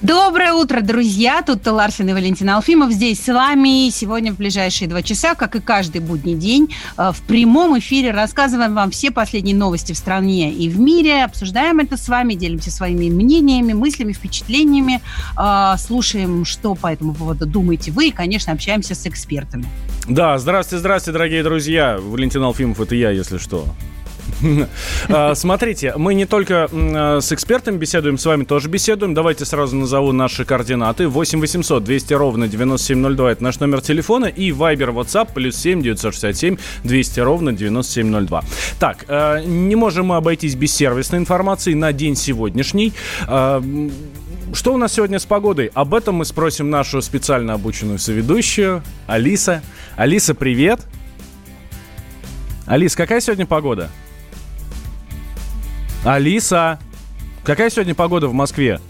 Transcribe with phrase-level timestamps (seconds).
[0.00, 1.42] Доброе утро, друзья!
[1.42, 3.90] Тут Ларсен и Валентин Алфимов здесь с вами.
[3.90, 8.76] Сегодня в ближайшие два часа, как и каждый будний день, э, в прямом эфире рассказываем
[8.76, 11.24] вам все последние новости в стране и в мире.
[11.24, 15.00] Обсуждаем это с вами, делимся своими мнениями, мыслями, впечатлениями,
[15.36, 19.66] э, слушаем, что по этому поводу думаете вы и, конечно, общаемся с экспертами.
[20.06, 21.98] Да, здравствуйте, здравствуйте, дорогие друзья.
[22.00, 23.66] Валентин Алфимов, это я, если что.
[25.08, 29.14] А, смотрите, мы не только а, с экспертами беседуем, с вами тоже беседуем.
[29.14, 31.08] Давайте сразу назову наши координаты.
[31.08, 34.26] 8 800 200 ровно 9702 это наш номер телефона.
[34.26, 38.44] И Viber, WhatsApp, плюс 7 967 200 ровно 9702.
[38.78, 42.92] Так, а, не можем мы обойтись без сервисной информации на день сегодняшний.
[43.26, 45.70] Что у нас сегодня с погодой?
[45.74, 49.62] Об этом мы спросим нашу специально обученную соведущую Алиса.
[49.96, 50.80] Алиса, привет!
[52.66, 53.90] Алис, какая сегодня погода?
[56.04, 56.78] Алиса,
[57.44, 58.80] какая сегодня погода в Москве?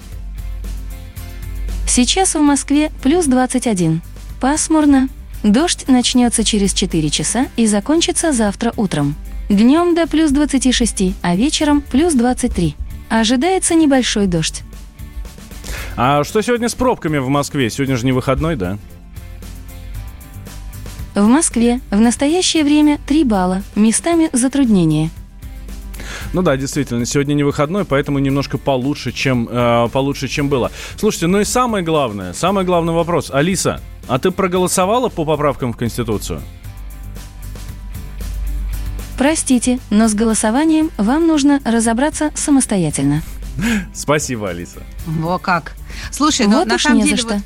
[1.86, 4.02] Сейчас в Москве плюс 21.
[4.40, 5.08] Пасмурно.
[5.42, 9.14] Дождь начнется через 4 часа и закончится завтра утром.
[9.48, 12.76] Днем до плюс 26, а вечером плюс 23.
[13.08, 14.62] Ожидается небольшой дождь.
[15.96, 17.70] А что сегодня с пробками в Москве?
[17.70, 18.78] Сегодня же не выходной, да?
[21.14, 25.10] В Москве в настоящее время 3 балла, местами затруднения.
[26.32, 30.70] Ну да, действительно, сегодня не выходной, поэтому немножко получше, чем, э, получше, чем было.
[30.96, 33.30] Слушайте, ну и самое главное, самый главный вопрос.
[33.30, 36.40] Алиса, а ты проголосовала по поправкам в Конституцию?
[39.18, 43.22] Простите, но с голосованием вам нужно разобраться самостоятельно.
[43.92, 44.82] Спасибо, Алиса.
[45.06, 45.74] Во как.
[46.12, 47.16] Слушай, ну вот на самом деле...
[47.16, 47.34] что.
[47.34, 47.42] Вот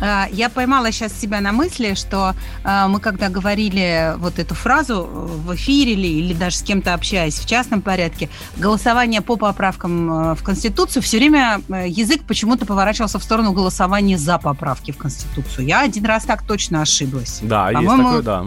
[0.00, 2.34] я поймала сейчас себя на мысли, что
[2.64, 7.38] а, мы когда говорили вот эту фразу в эфире или, или даже с кем-то общаясь
[7.38, 13.22] в частном порядке, голосование по поправкам а, в Конституцию, все время язык почему-то поворачивался в
[13.22, 15.66] сторону голосования за поправки в Конституцию.
[15.66, 17.40] Я один раз так точно ошиблась.
[17.42, 18.44] Да, есть такое, да.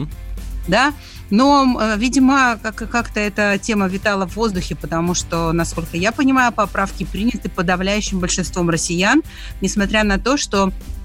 [0.66, 0.94] Да,
[1.30, 7.04] но, видимо, как- как-то эта тема витала в воздухе, потому что, насколько я понимаю, поправки
[7.04, 9.24] приняты подавляющим большинством россиян,
[9.60, 11.03] несмотря на то, что Э,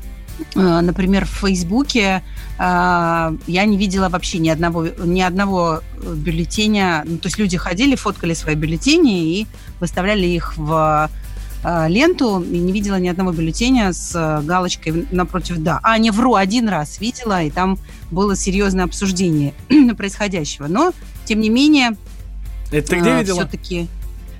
[0.54, 2.22] например, в Фейсбуке
[2.58, 2.60] э,
[3.46, 7.02] я не видела вообще ни одного, ни одного бюллетеня.
[7.06, 9.46] Ну, то есть люди ходили, фоткали свои бюллетени и
[9.80, 11.10] выставляли их в
[11.64, 15.80] э, ленту и не видела ни одного бюллетеня с галочкой напротив «да».
[15.82, 17.78] А, не вру, один раз видела, и там
[18.10, 19.54] было серьезное обсуждение
[19.96, 20.66] происходящего.
[20.66, 20.92] Но,
[21.24, 21.96] тем не менее,
[22.70, 23.40] Это ты где видела?
[23.40, 23.88] Все-таки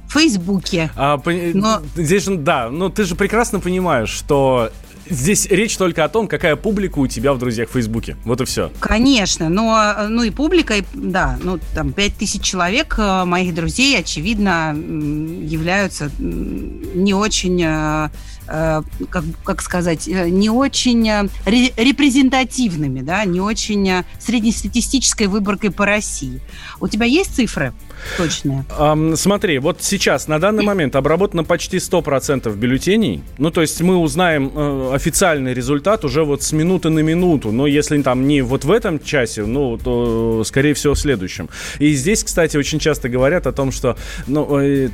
[0.09, 0.91] в Фейсбуке.
[0.97, 1.21] А,
[1.55, 1.83] Но...
[1.95, 4.73] Здесь же, да, ну ты же прекрасно понимаешь, что
[5.11, 8.17] Здесь речь только о том, какая публика у тебя в друзьях в Фейсбуке.
[8.25, 8.71] Вот и все.
[8.81, 16.11] Конечно, но ну и публика, да, ну там 5000 человек э, моих друзей, очевидно, являются
[16.19, 18.09] не очень э, э,
[18.49, 26.41] как, как сказать, не очень репрезентативными, да, не очень среднестатистической выборкой по России.
[26.81, 27.73] У тебя есть цифры?
[28.17, 28.65] точные?
[28.79, 33.23] Um, смотри, вот сейчас, на данный момент обработано почти 100% бюллетеней.
[33.39, 37.53] Ну, то есть мы узнаем э, официальный результат уже вот с минуты на минуту.
[37.53, 41.49] Но если там не вот в этом часе, ну, то, скорее всего, в следующем.
[41.79, 44.89] И здесь, кстати, очень часто говорят о том, что ну, э,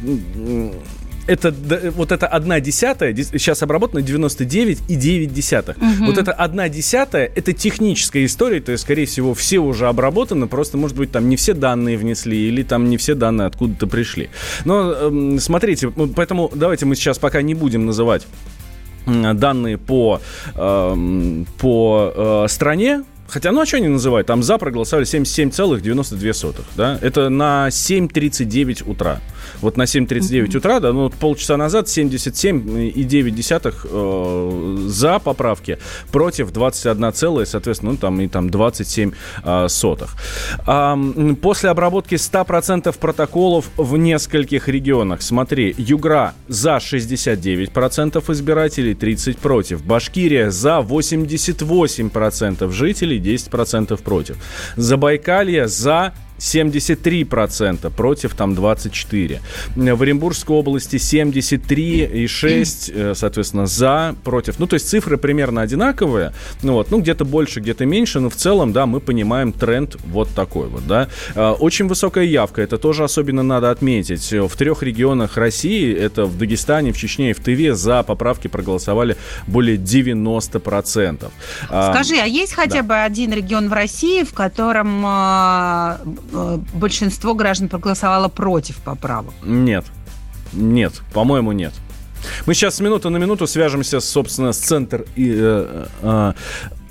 [1.26, 1.54] это
[1.96, 5.76] вот это одна десятая, сейчас обработано 99,9 десятых.
[5.76, 6.06] Угу.
[6.06, 10.76] Вот это одна десятая, это техническая история, то есть, скорее всего, все уже обработаны, просто,
[10.76, 14.30] может быть, там не все данные внесли, или там не все данные откуда-то пришли.
[14.64, 18.26] Но э, смотрите, поэтому давайте мы сейчас пока не будем называть
[19.06, 20.20] данные по,
[20.54, 24.26] э, по э, стране, Хотя, ну а что они называют?
[24.26, 26.98] Там за проголосовали 77,92, да?
[27.00, 29.20] Это на 7.39 утра.
[29.60, 35.78] Вот на 7.39 утра, да, ну вот полчаса назад 77,9 э, за поправки
[36.12, 39.12] против 21 целое, соответственно, ну там и там 27
[39.44, 40.16] э, сотых.
[40.66, 40.98] А,
[41.40, 49.84] после обработки 100% протоколов в нескольких регионах, смотри, Югра за 69% избирателей, 30 против.
[49.84, 54.36] Башкирия за 88% жителей, 10% против.
[54.76, 59.40] Забайкалье за 73% против там 24.
[59.76, 64.58] В Оренбургской области 73,6, э, соответственно, за, против.
[64.58, 66.32] Ну, то есть цифры примерно одинаковые.
[66.62, 70.28] Ну, вот, ну, где-то больше, где-то меньше, но в целом, да, мы понимаем тренд вот
[70.34, 71.08] такой вот, да.
[71.34, 74.32] Э, очень высокая явка, это тоже особенно надо отметить.
[74.32, 79.16] В трех регионах России, это в Дагестане, в Чечне и в Тыве, за поправки проголосовали
[79.46, 81.30] более 90%.
[81.70, 82.88] А, Скажи, а есть хотя да.
[82.88, 85.96] бы один регион в России, в котором Э,
[86.74, 89.34] большинство граждан проголосовало против поправок?
[89.44, 89.84] Нет.
[90.52, 91.72] Нет, по-моему, нет.
[92.46, 96.32] Мы сейчас с минуты на минуту свяжемся, собственно, с центр э, э,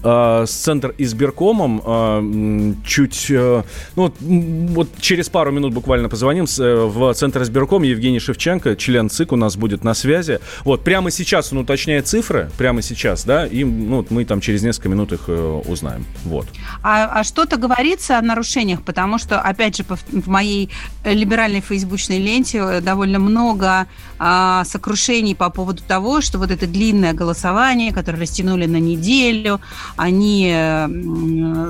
[0.03, 1.81] э, с Центр избиркомом.
[1.85, 3.63] Э, чуть, э,
[3.95, 7.83] ну, вот через пару минут буквально позвоним в Центр избирком.
[7.83, 10.39] Евгений Шевченко, член ЦИК, у нас будет на связи.
[10.63, 14.89] Вот, прямо сейчас он уточняет цифры, прямо сейчас, да, и ну, мы там через несколько
[14.89, 15.29] минут их
[15.67, 16.05] узнаем.
[16.25, 16.47] Вот.
[16.81, 20.69] А, а что-то говорится о нарушениях, потому что, опять же, в моей
[21.05, 23.87] либеральной фейсбучной ленте довольно много
[24.19, 29.59] а, сокрушений по поводу того, что вот это длинное голосование, которое растянули на неделю,
[29.95, 30.53] они,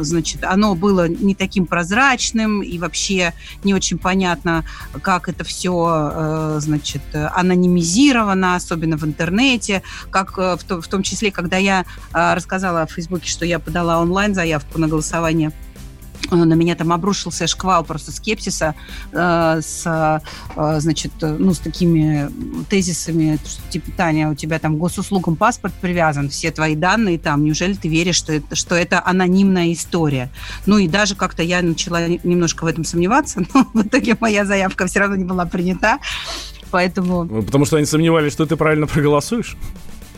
[0.01, 3.33] значит, оно было не таким прозрачным и вообще
[3.63, 4.65] не очень понятно,
[5.01, 11.57] как это все, э, значит, анонимизировано, особенно в интернете, как э, в, том числе, когда
[11.57, 15.51] я э, рассказала в Фейсбуке, что я подала онлайн-заявку на голосование
[16.31, 18.75] на меня там обрушился шквал просто скепсиса
[19.11, 20.21] э, с,
[20.55, 22.29] э, значит, ну, с такими
[22.69, 27.73] тезисами, что, типа, Таня, у тебя там госуслугам паспорт привязан, все твои данные там, неужели
[27.73, 30.29] ты веришь, что это, что это анонимная история?
[30.65, 34.87] Ну, и даже как-то я начала немножко в этом сомневаться, но в итоге моя заявка
[34.87, 35.99] все равно не была принята,
[36.71, 37.43] поэтому...
[37.43, 39.57] Потому что они сомневались, что ты правильно проголосуешь?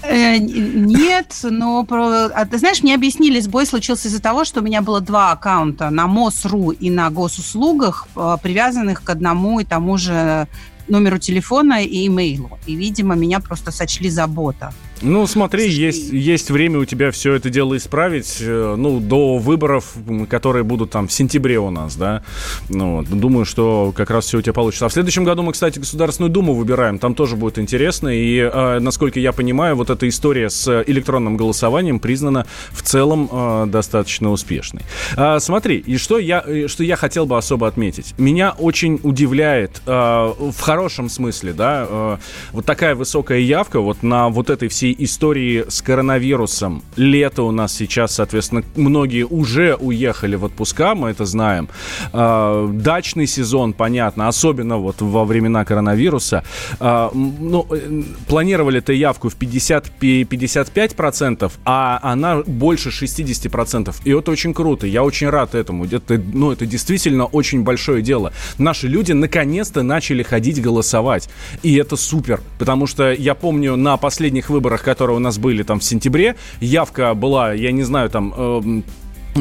[0.01, 2.25] Э, нет, но про...
[2.25, 5.89] а, ты знаешь, мне объяснили, сбой случился из-за того, что у меня было два аккаунта
[5.89, 10.47] на МОСРУ и на госуслугах, э, привязанных к одному и тому же
[10.87, 12.59] номеру телефона и имейлу.
[12.65, 14.73] И, видимо, меня просто сочли за бота.
[15.05, 19.93] Ну, смотри, есть, есть время у тебя все это дело исправить, э, ну, до выборов,
[20.27, 22.23] которые будут там в сентябре у нас, да.
[22.69, 24.87] Ну, вот, думаю, что как раз все у тебя получится.
[24.87, 28.07] А в следующем году мы, кстати, Государственную Думу выбираем, там тоже будет интересно.
[28.09, 33.65] И, э, насколько я понимаю, вот эта история с электронным голосованием признана в целом э,
[33.67, 34.81] достаточно успешной.
[35.15, 38.15] А, смотри, и что я, что я хотел бы особо отметить.
[38.17, 42.17] Меня очень удивляет, э, в хорошем смысле, да, э,
[42.53, 46.83] вот такая высокая явка вот на вот этой всей истории с коронавирусом.
[46.95, 51.69] Лето у нас сейчас, соответственно, многие уже уехали в отпуска, мы это знаем.
[52.13, 56.43] А, дачный сезон, понятно, особенно вот во времена коронавируса.
[56.79, 63.95] А, ну, э, планировали эту явку в 50-55%, а она больше 60%.
[64.03, 65.85] И это очень круто, я очень рад этому.
[65.85, 68.33] Это, ну, это действительно очень большое дело.
[68.57, 71.29] Наши люди наконец-то начали ходить голосовать.
[71.63, 75.63] И это супер, потому что я помню на последних выборах выборах, которые у нас были
[75.63, 78.33] там в сентябре, явка была, я не знаю, там...
[78.37, 78.81] Э,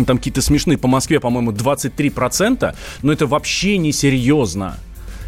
[0.07, 4.75] там какие-то смешные, по Москве, по-моему, 23%, но это вообще не серьезно.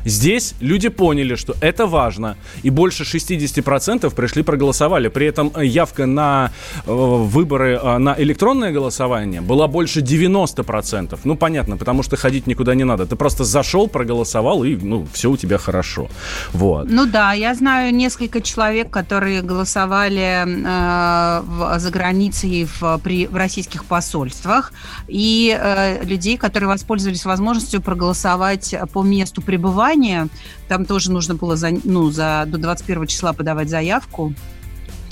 [0.07, 5.09] Здесь люди поняли, что это важно, и больше 60% пришли проголосовали.
[5.09, 6.53] При этом э, явка на
[6.87, 11.19] э, выборы, э, на электронное голосование была больше 90%.
[11.25, 13.05] Ну, понятно, потому что ходить никуда не надо.
[13.05, 16.09] Ты просто зашел, проголосовал, и, ну, все у тебя хорошо.
[16.53, 16.89] Вот.
[16.89, 23.85] Ну да, я знаю несколько человек, которые голосовали э, за границей в, при, в российских
[23.85, 24.73] посольствах,
[25.09, 30.29] и э, людей, которые воспользовались возможностью проголосовать по месту пребывания образования.
[30.69, 34.35] Там тоже нужно было за, ну, за, до 21 числа подавать заявку.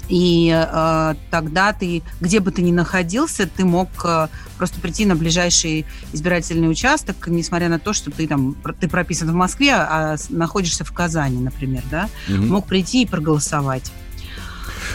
[0.06, 5.16] И э, тогда ты, где бы ты ни находился, ты мог э, просто прийти на
[5.16, 10.84] ближайший избирательный участок, несмотря на то, что ты там ты прописан в Москве, а находишься
[10.84, 12.42] в Казани, например, да, угу.
[12.42, 13.92] мог прийти и проголосовать.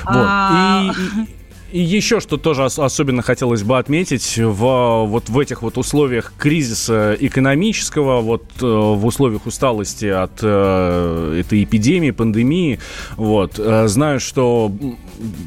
[0.05, 0.15] Вот.
[0.15, 0.91] А...
[1.17, 1.35] И, и
[1.71, 8.21] еще что тоже особенно хотелось бы отметить, в, вот в этих вот условиях кризиса экономического,
[8.21, 12.79] вот э, в условиях усталости от э, этой эпидемии, пандемии,
[13.17, 14.71] вот, э, знаю, что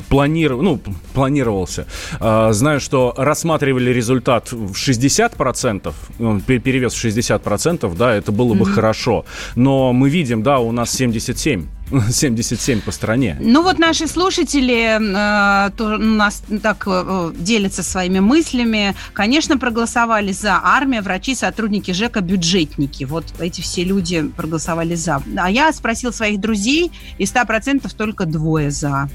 [0.08, 0.60] планиров...
[0.62, 0.80] ну,
[1.14, 1.86] планировался,
[2.20, 8.72] знаю, что рассматривали результат в 60%, ну, перевес в 60%, да, это было бы mm-hmm.
[8.72, 9.24] хорошо,
[9.56, 11.66] но мы видим, да, у нас 77%.
[12.10, 13.36] 77 по стране.
[13.40, 18.94] Ну вот наши слушатели э, то, у нас так э, делятся своими мыслями.
[19.12, 23.04] Конечно, проголосовали за армия, врачи, сотрудники ЖЭКа, бюджетники.
[23.04, 25.22] Вот эти все люди проголосовали за.
[25.36, 29.08] А я спросил своих друзей, и 100% только двое за.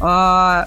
[0.00, 0.64] Э,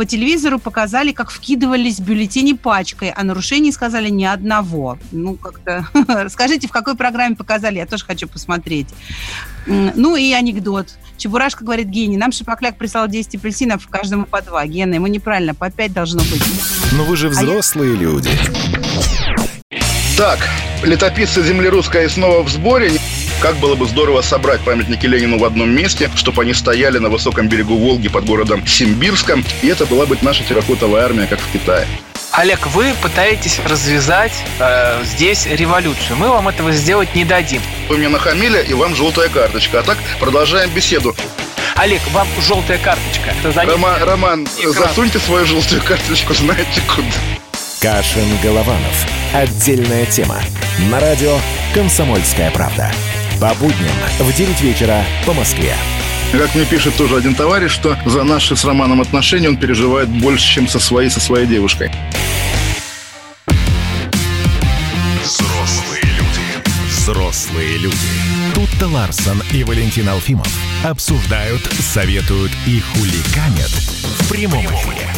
[0.00, 4.96] по телевизору показали, как вкидывались бюллетени пачкой, а нарушений сказали ни одного.
[5.12, 5.86] Ну, как-то...
[6.08, 8.88] Расскажите, в какой программе показали, я тоже хочу посмотреть.
[9.66, 10.86] Ну и анекдот.
[11.18, 14.66] Чебурашка говорит Гене, нам Шипокляк прислал 10 апельсинов, каждому по два.
[14.66, 16.42] Гена, ему неправильно, по 5 должно быть.
[16.92, 18.00] Но вы же взрослые а я...
[18.00, 18.30] люди.
[20.16, 20.38] Так,
[20.82, 22.92] летописцы земли русской снова в сборе.
[23.40, 27.48] Как было бы здорово собрать памятники Ленину в одном месте, чтобы они стояли на высоком
[27.48, 31.86] берегу Волги под городом Симбирском, и это была бы наша терракотовая армия, как в Китае.
[32.32, 36.16] Олег, вы пытаетесь развязать э, здесь революцию.
[36.16, 37.62] Мы вам этого сделать не дадим.
[37.88, 39.80] Вы мне нахамили, и вам желтая карточка.
[39.80, 41.16] А так продолжаем беседу.
[41.76, 43.34] Олег, вам желтая карточка.
[43.66, 44.74] Рома, Роман, экран.
[44.74, 47.08] засуньте свою желтую карточку, знаете куда.
[47.80, 49.06] Кашин-Голованов.
[49.32, 50.36] Отдельная тема.
[50.90, 51.38] На радио
[51.74, 52.92] «Комсомольская правда».
[53.40, 55.74] По будням в 9 вечера по Москве.
[56.30, 60.46] Как мне пишет тоже один товарищ, что за наши с Романом отношения он переживает больше,
[60.46, 61.90] чем со своей, со своей девушкой.
[65.24, 66.90] Взрослые люди.
[66.90, 67.96] Взрослые люди.
[68.54, 70.52] Тут-то Ларсон и Валентин Алфимов
[70.84, 75.08] обсуждают, советуют и хуликанят в прямом эфире.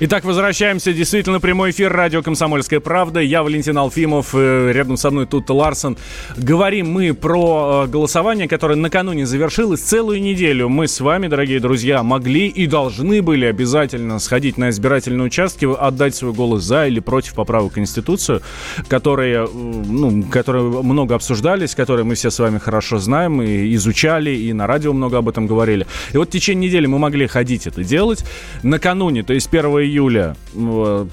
[0.00, 0.92] Итак, возвращаемся.
[0.92, 3.20] Действительно, прямой эфир радио «Комсомольская правда».
[3.20, 5.96] Я Валентин Алфимов, э, рядом со мной тут Ларсон.
[6.36, 9.82] Говорим мы про э, голосование, которое накануне завершилось.
[9.82, 15.26] Целую неделю мы с вами, дорогие друзья, могли и должны были обязательно сходить на избирательные
[15.26, 18.42] участки, отдать свой голос за или против поправок в Конституцию,
[18.88, 24.30] которые, э, ну, которые много обсуждались, которые мы все с вами хорошо знаем и изучали,
[24.30, 25.86] и на радио много об этом говорили.
[26.12, 28.24] И вот в течение недели мы могли ходить это делать.
[28.64, 30.36] Накануне, то есть 1 июля,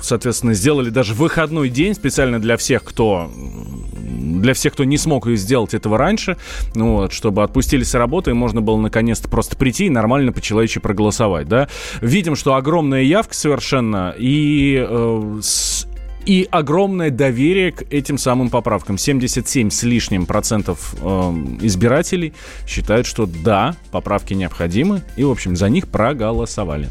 [0.02, 3.32] соответственно, сделали даже выходной день специально для всех, кто
[4.42, 6.38] для всех, кто не смог сделать этого раньше,
[6.74, 10.80] ну вот, чтобы отпустили с работы, и можно было наконец-то просто прийти и нормально по-человечески
[10.80, 11.68] проголосовать, да.
[12.02, 15.88] Видим, что огромная явка совершенно, и э, с,
[16.26, 18.98] и огромное доверие к этим самым поправкам.
[18.98, 21.06] 77 с лишним процентов э,
[21.62, 22.34] избирателей
[22.68, 26.90] считают, что да, поправки необходимы, и, в общем, за них проголосовали.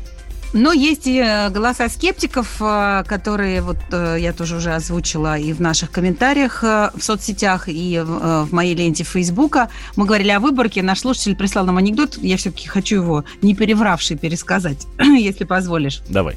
[0.53, 5.53] Но есть и э, голоса скептиков, э, которые вот э, я тоже уже озвучила и
[5.53, 9.71] в наших комментариях в соцсетях, и в моей ленте Фейсбука.
[9.97, 10.83] Мы говорили о выборке.
[10.83, 12.19] Наш слушатель прислал нам анекдот.
[12.19, 16.03] Я все-таки хочу его не перевравший пересказать, если позволишь.
[16.09, 16.37] Давай.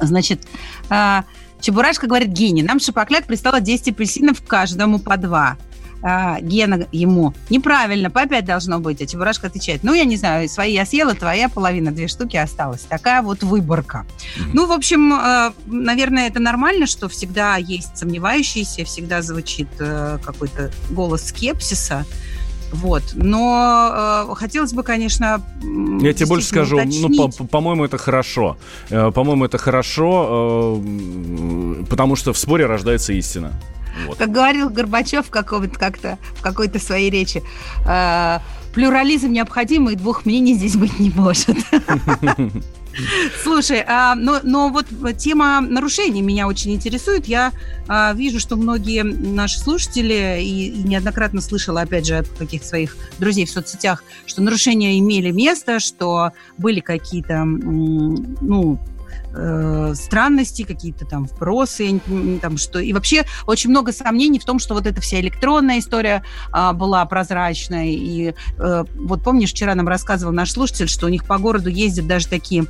[0.00, 0.42] Значит,
[1.60, 5.56] Чебурашка говорит, Гене, нам Шапокляк пристало 10 апельсинов каждому по два
[6.06, 10.48] а, Гена ему, неправильно, по 5 должно быть, а Чебурашка отвечает, ну, я не знаю,
[10.50, 12.82] свои я съела, твоя половина, две штуки осталось.
[12.82, 14.04] Такая вот выборка.
[14.04, 14.50] Mm-hmm.
[14.52, 20.70] Ну, в общем, э, наверное, это нормально, что всегда есть сомневающиеся, всегда звучит э, какой-то
[20.90, 22.04] голос скепсиса.
[22.72, 23.02] Вот.
[23.14, 25.40] Но э, хотелось бы, конечно...
[26.02, 27.16] Я тебе больше скажу, ну, уточнить.
[27.16, 28.58] ну, по- по-моему, это хорошо.
[28.90, 33.52] Э, по-моему, это хорошо, э, потому что в споре рождается истина.
[34.06, 34.18] Вот.
[34.18, 37.42] Как говорил Горбачев какого-то как-то в какой-то своей речи,
[37.86, 38.38] э,
[38.74, 41.56] плюрализм необходим, и двух мнений здесь быть не может.
[43.42, 44.86] Слушай, а, но, но вот
[45.18, 47.26] тема нарушений меня очень интересует.
[47.26, 47.52] Я
[47.88, 52.96] а, вижу, что многие наши слушатели, и, и неоднократно слышала, опять же, от каких-то своих
[53.18, 58.78] друзей в соцсетях, что нарушения имели место, что были какие-то, ну,
[59.34, 62.00] э, странности, какие-то там вбросы,
[62.40, 62.78] там что.
[62.78, 67.04] И вообще очень много сомнений в том, что вот эта вся электронная история э, была
[67.06, 67.94] прозрачной.
[67.94, 72.06] И э, вот помнишь, вчера нам рассказывал наш слушатель, что у них по городу ездят
[72.06, 72.66] даже такие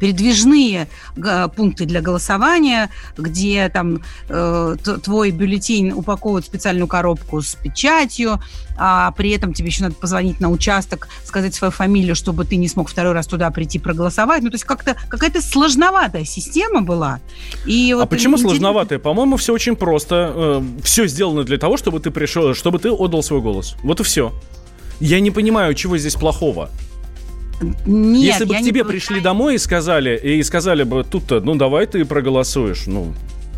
[0.00, 0.88] передвижные
[1.56, 8.40] пункты для голосования, где там э, твой бюллетень упаковывают в специальную коробку с печатью,
[8.78, 12.68] а при этом тебе еще надо позвонить на участок, сказать свою фамилию, чтобы ты не
[12.68, 14.42] смог второй раз туда прийти проголосовать.
[14.42, 17.20] Ну, то есть как-то какая-то сложноватая система была.
[17.64, 18.48] И а вот почему интересно...
[18.50, 18.98] сложноватая?
[18.98, 20.32] По-моему, все очень просто.
[20.34, 23.76] Э, все сделано для того, чтобы ты пришел, чтобы ты отдал свой голос.
[23.82, 24.32] Вот и все.
[25.00, 26.70] Я не понимаю, чего здесь плохого.
[27.60, 31.54] Нет, Если бы к тебе не пришли домой и сказали, и сказали бы, тут-то, ну
[31.54, 33.14] давай ты проголосуешь, ну,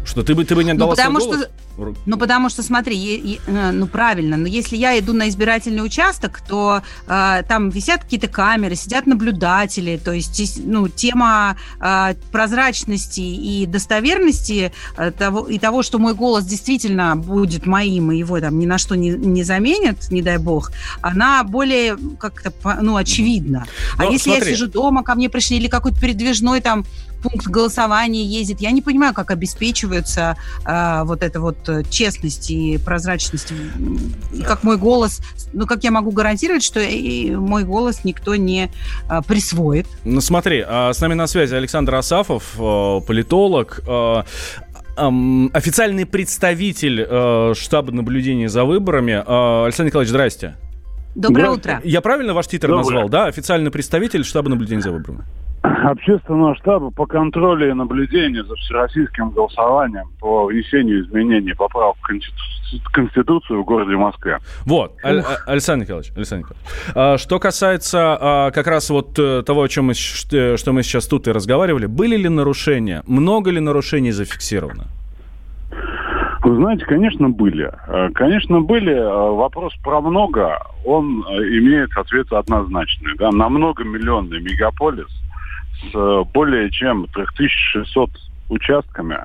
[0.08, 1.46] что ты бы, ты бы не отдала ну, потому свой голос?
[1.46, 1.68] Что
[2.06, 5.84] ну, потому что, смотри, е, е, э, ну, правильно, но если я иду на избирательный
[5.84, 13.20] участок, то э, там висят какие-то камеры, сидят наблюдатели, то есть, ну, тема э, прозрачности
[13.20, 18.58] и достоверности э, того, и того, что мой голос действительно будет моим, и его там
[18.58, 23.66] ни на что не, не заменят, не дай бог, она более как-то, ну, очевидна.
[23.96, 24.50] А но, если смотри.
[24.50, 26.84] я сижу дома, ко мне пришли, или какой-то передвижной там
[27.22, 31.56] пункт голосования ездит, я не понимаю, как обеспечивается э, вот эта вот
[31.90, 33.52] честность и прозрачность.
[34.32, 35.20] И как мой голос,
[35.52, 38.70] ну, как я могу гарантировать, что и мой голос никто не
[39.10, 39.86] э, присвоит.
[40.04, 43.80] Ну, смотри, а с нами на связи Александр Асафов, э, политолог.
[43.86, 44.22] Э,
[44.96, 49.12] официальный представитель э, штаба наблюдения за выборами.
[49.12, 50.56] Э, Александр Николаевич, здрасте.
[51.14, 51.80] Доброе утро.
[51.84, 52.84] Я правильно ваш титр Доброе.
[52.84, 53.26] назвал, да?
[53.26, 55.24] Официальный представитель штаба наблюдения за выборами.
[55.84, 63.62] Общественного штаба по контролю и наблюдению за всероссийским голосованием по внесению изменений поправок в Конституцию
[63.62, 64.38] в городе Москве.
[64.64, 66.92] Вот, Аль- Александр Николаевич, Александр Николаевич.
[66.94, 71.06] А, что касается а, как раз вот э, того, о чем мы, что мы сейчас
[71.06, 74.84] тут и разговаривали, были ли нарушения, много ли нарушений зафиксировано?
[76.42, 77.70] Вы знаете, конечно, были.
[77.88, 78.94] Э, конечно, были.
[78.94, 83.16] Э, вопрос про много, он имеет ответ однозначный.
[83.18, 83.30] Да?
[83.32, 85.06] На многомиллионный мегаполис–
[85.92, 88.10] с более чем 3600
[88.48, 89.18] участками,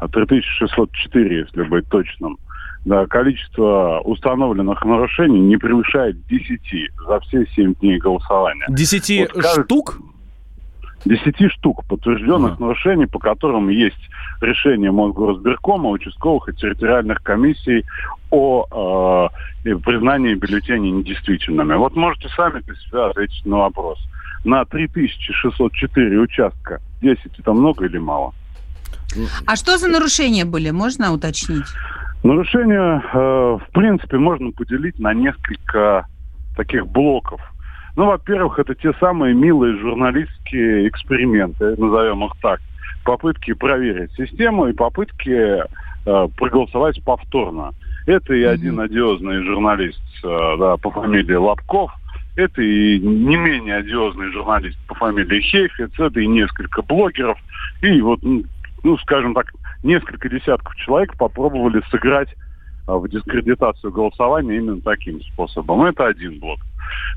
[0.00, 2.38] 3604, если быть точным,
[2.84, 6.60] да, количество установленных нарушений не превышает 10
[7.06, 8.66] за все 7 дней голосования.
[8.68, 9.98] 10 вот, штук?
[11.04, 12.62] 10 штук подтвержденных ага.
[12.62, 13.96] нарушений, по которым есть
[14.40, 17.84] решение Мосгорсберкома, участковых и территориальных комиссий
[18.30, 19.30] о
[19.64, 21.74] э, признании бюллетеней недействительными.
[21.74, 23.98] Вот можете сами для себя ответить на вопрос–
[24.44, 26.80] на 3604 участка.
[27.00, 28.32] 10 это много или мало?
[29.46, 31.64] А что за нарушения были, можно уточнить?
[32.22, 36.06] Нарушения, э, в принципе, можно поделить на несколько
[36.56, 37.40] таких блоков.
[37.96, 42.60] Ну, во-первых, это те самые милые журналистские эксперименты, назовем их так.
[43.04, 47.72] Попытки проверить систему и попытки э, проголосовать повторно.
[48.06, 51.92] Это и один одиозный журналист э, да, по фамилии Лобков–
[52.38, 57.38] это и не менее одиозный журналист по фамилии Хейфец, это и несколько блогеров,
[57.82, 59.52] и вот, ну, скажем так,
[59.82, 62.28] несколько десятков человек попробовали сыграть
[62.86, 65.82] а, в дискредитацию голосования именно таким способом.
[65.82, 66.60] Это один блок.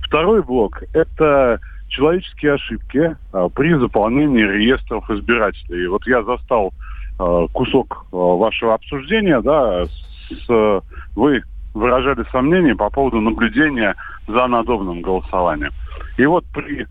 [0.03, 1.59] Второй блок– это
[1.89, 5.83] человеческие ошибки а, при заполнении реестров избирателей.
[5.83, 6.73] И вот я застал
[7.19, 10.81] а, кусок вашего обсуждения, да, с,
[11.15, 13.95] вы выражали сомнения по поводу наблюдения
[14.27, 15.71] за надобным голосованием.
[16.17, 16.87] И вот при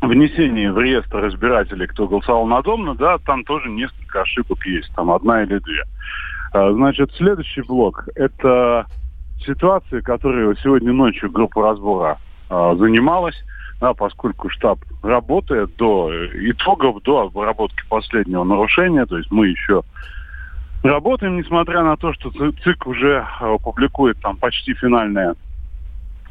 [0.00, 5.42] внесении в реестр избирателей, кто голосовал надомно, да, там тоже несколько ошибок есть, там одна
[5.42, 5.84] или две.
[6.52, 8.86] А, значит, следующий блок– это
[9.44, 13.36] ситуации, которые сегодня ночью группа разбора а, занималась,
[13.80, 19.82] да, поскольку штаб работает до итогов, до обработки последнего нарушения, то есть мы еще
[20.88, 25.34] работаем, несмотря на то, что ЦИК уже а, публикует там почти финальные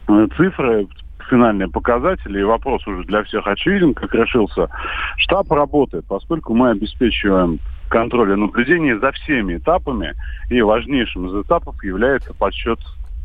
[0.07, 0.87] э, цифры,
[1.29, 4.69] финальные показатели, и вопрос уже для всех очевиден, как решился.
[5.17, 7.59] Штаб работает, поскольку мы обеспечиваем
[7.89, 10.13] контроль и наблюдение за всеми этапами,
[10.49, 12.79] и важнейшим из этапов является подсчет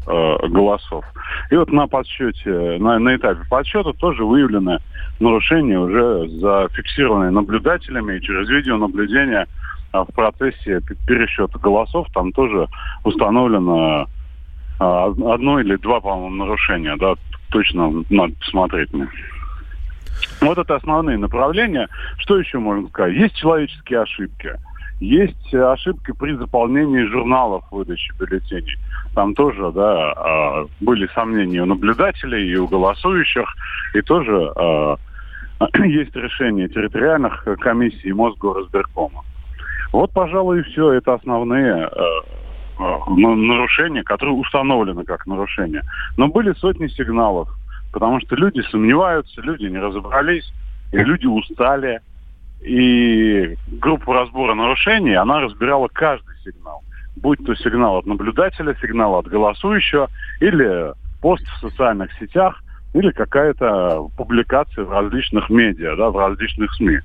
[0.06, 1.04] э, голосов.
[1.50, 4.78] И вот на подсчете, на, на этапе подсчета тоже выявлены
[5.20, 9.46] нарушения, уже зафиксированные наблюдателями и через видеонаблюдение
[10.04, 12.68] в процессе пересчета голосов там тоже
[13.04, 14.06] установлено
[14.78, 17.14] а, одно или два, по-моему, нарушения, да,
[17.50, 18.90] точно надо посмотреть.
[20.40, 21.88] Вот это основные направления.
[22.18, 23.14] Что еще можно сказать?
[23.14, 24.52] Есть человеческие ошибки.
[24.98, 28.78] Есть ошибки при заполнении журналов выдачи бюллетеней.
[29.14, 33.46] Там тоже, да, а, были сомнения у наблюдателей и у голосующих,
[33.94, 34.52] и тоже
[35.84, 39.24] есть решение территориальных комиссий Мосгорразбиркома.
[39.92, 40.92] Вот, пожалуй, и все.
[40.92, 41.98] Это основные э,
[42.78, 45.82] э, нарушения, которые установлены как нарушения.
[46.16, 47.48] Но были сотни сигналов,
[47.92, 50.52] потому что люди сомневаются, люди не разобрались,
[50.92, 52.00] и люди устали.
[52.62, 56.82] И группа разбора нарушений, она разбирала каждый сигнал.
[57.16, 60.08] Будь то сигнал от наблюдателя, сигнал от голосующего
[60.40, 62.62] или пост в социальных сетях,
[62.96, 66.98] или какая-то публикация в различных медиа, да, в различных СМИ.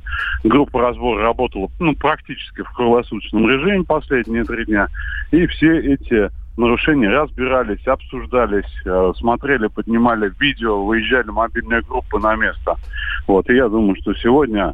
[0.46, 4.88] Группа разбора работала ну, практически в круглосуточном режиме последние три дня,
[5.32, 12.76] и все эти нарушения разбирались, обсуждались, э, смотрели, поднимали видео, выезжали мобильные группы на место.
[13.28, 14.74] Вот, и я думаю, что сегодня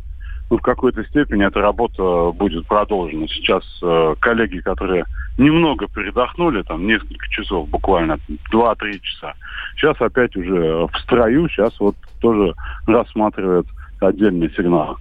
[0.49, 3.27] ну, в какой-то степени эта работа будет продолжена.
[3.27, 5.05] Сейчас э, коллеги, которые
[5.37, 8.17] немного передохнули, там несколько часов буквально,
[8.51, 9.33] 2-3 часа,
[9.75, 12.55] сейчас опять уже в строю, сейчас вот тоже
[12.85, 13.67] рассматривают
[13.99, 14.95] отдельные сигналы.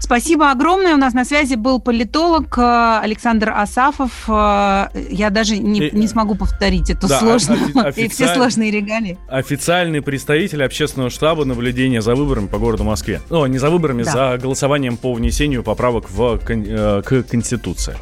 [0.00, 0.94] Спасибо огромное.
[0.94, 4.12] У нас на связи был политолог э, Александр Асафов.
[4.28, 9.18] Э, я даже не, не смогу повторить эту да, сложную офи- и все сложные регалии.
[9.28, 13.20] Официальный представитель общественного штаба наблюдения за выборами по городу Москве.
[13.30, 14.12] Ну, не за выборами, да.
[14.12, 17.96] за голосованием по внесению поправок в, э, к Конституции.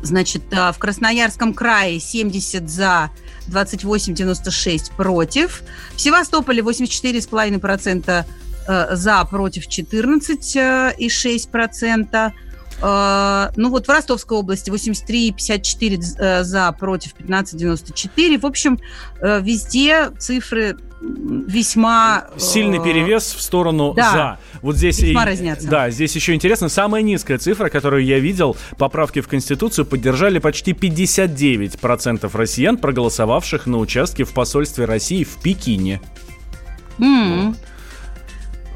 [0.02, 3.12] значит, а, в Красноярском крае 70 за,
[3.48, 5.63] 28,96 против.
[5.96, 8.26] В Севастополе 84,5%
[8.68, 12.32] э, за, против 14,6%.
[12.80, 18.40] Э, ну вот в Ростовской области 83,54 за, против 15,94.
[18.40, 18.78] В общем,
[19.22, 22.28] везде цифры весьма...
[22.38, 24.40] Сильный э, перевес в сторону да, «за».
[24.62, 25.68] Вот здесь весьма и, разнятся.
[25.68, 26.70] Да, здесь еще интересно.
[26.70, 33.78] Самая низкая цифра, которую я видел, поправки в Конституцию поддержали почти 59% россиян, проголосовавших на
[33.78, 36.02] участке в посольстве России в Пекине.
[36.98, 37.48] Mm.
[37.48, 37.58] Вот.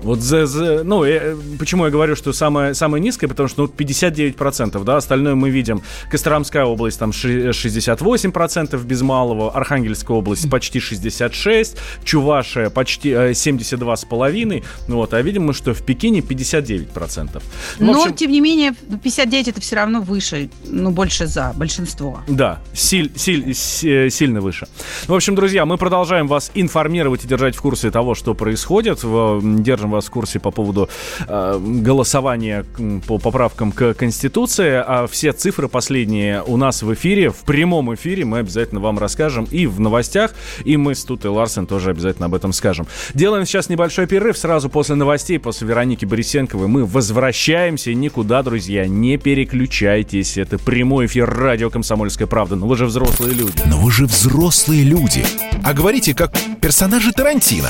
[0.04, 3.68] Вот за, за, ну, э, почему я говорю, что самое, самое низкое, потому что ну,
[3.68, 5.82] 59%, да, остальное мы видим.
[6.10, 14.96] Костромская область там 68% без малого, Архангельская область почти 66%, Чувашия почти э, 72,5%, ну
[14.96, 17.42] вот, а видим мы, что в Пекине 59%.
[17.80, 22.22] Ну, Но, общем, тем не менее, 59 это все равно выше, ну, больше за большинство.
[22.28, 24.68] Да, силь, силь, э, сильно выше.
[25.08, 29.00] В общем, друзья, мы продолжаем вас информировать и держать в курсе того, что происходит.
[29.02, 30.90] Держим вас в курсе по поводу
[31.28, 32.66] э, голосования
[33.08, 34.82] по поправкам к Конституции.
[34.86, 38.26] А все цифры последние у нас в эфире, в прямом эфире.
[38.26, 40.34] Мы обязательно вам расскажем и в новостях,
[40.66, 42.88] и мы с Тутой Ларсен тоже обязательно об этом скажем.
[43.14, 44.38] Делаем сейчас небольшой перерыв.
[44.38, 47.94] Сразу после новостей, после Вероники Борисенковой мы возвращаемся.
[47.94, 50.38] Никуда, друзья, не переключайтесь.
[50.38, 52.56] Это прямой эфир радио «Комсомольская правда».
[52.56, 53.62] Но вы же взрослые люди.
[53.66, 55.26] Но вы же взрослые люди.
[55.64, 57.70] А говорите, как персонажи Тарантино.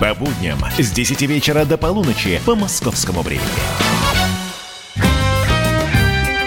[0.00, 3.44] По будням с 10 вечера до полуночи по московскому времени.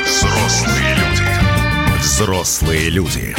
[0.04, 2.00] Взрослые люди.
[2.00, 3.36] Взрослые люди.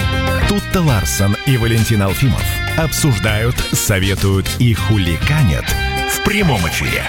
[0.49, 2.45] Тут-то Ларсон и Валентин Алфимов
[2.79, 5.65] обсуждают, советуют и хуликанят
[6.13, 7.03] в прямом эфире.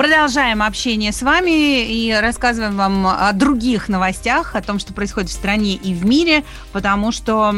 [0.00, 5.34] Продолжаем общение с вами и рассказываем вам о других новостях, о том, что происходит в
[5.34, 7.54] стране и в мире, потому что,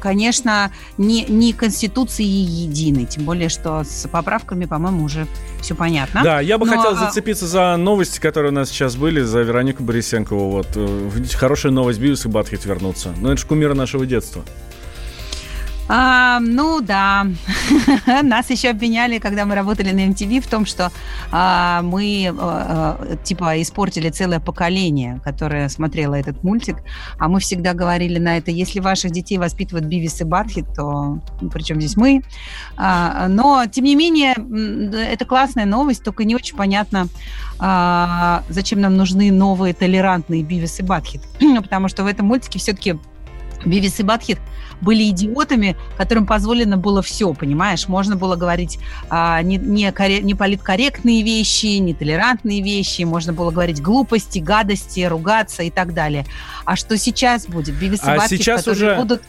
[0.00, 5.26] конечно, не, не Конституции едины, тем более, что с поправками, по-моему, уже
[5.60, 6.22] все понятно.
[6.24, 6.74] Да, я бы Но...
[6.74, 10.52] хотел а, зацепиться за новости, которые у нас сейчас были, за Веронику Борисенкову.
[10.52, 13.12] Вот, э, хорошая новость, Бивис и Батхит вернутся.
[13.20, 14.42] Ну, это же кумир нашего детства.
[15.86, 17.26] А, ну да,
[18.22, 20.90] нас еще обвиняли, когда мы работали на MTV, в том, что
[21.30, 26.76] а, мы а, типа испортили целое поколение, которое смотрело этот мультик,
[27.18, 31.50] а мы всегда говорили на это, если ваших детей воспитывают Бивис и Батхит, то ну,
[31.50, 32.22] причем здесь мы.
[32.76, 34.34] А, но, тем не менее,
[35.12, 37.08] это классная новость, только не очень понятно,
[37.58, 41.20] а, зачем нам нужны новые толерантные Бивис и Батхит,
[41.62, 42.96] потому что в этом мультике все-таки
[43.64, 44.38] Бивис и Батхит
[44.80, 47.88] были идиотами, которым позволено было все, понимаешь?
[47.88, 53.50] Можно было говорить а, не, не, коре, не политкорректные вещи, не толерантные вещи, можно было
[53.50, 56.26] говорить глупости, гадости, ругаться и так далее.
[56.64, 57.74] А что сейчас будет?
[57.76, 58.96] Бивис и а Батхит, сейчас уже...
[58.96, 59.22] будут